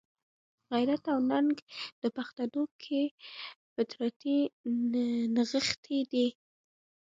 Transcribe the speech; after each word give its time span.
غیرت 0.71 1.03
او 1.13 1.19
ننګ 1.31 1.55
په 1.99 2.07
پښتنو 2.17 2.61
کښي 2.79 3.03
فطرتي 3.73 4.37
نغښتی 5.33 5.99
دئ. 6.11 6.29